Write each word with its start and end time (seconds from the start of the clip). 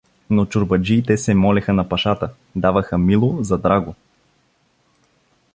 Но 0.29 0.45
чорбаджиите 0.45 1.17
се 1.17 1.33
молеха 1.43 1.73
на 1.79 1.89
пашата, 1.89 2.29
даваха 2.55 2.97
мило 2.97 3.43
за 3.43 3.57
драго. 3.57 3.95